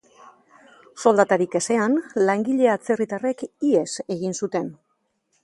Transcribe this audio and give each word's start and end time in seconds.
Soldatarik 1.03 1.57
ezean, 1.59 1.99
langile 2.31 2.73
atzerritarrek 2.77 3.45
ihes 3.69 3.87
egin 4.19 4.37
zuten. 4.43 4.75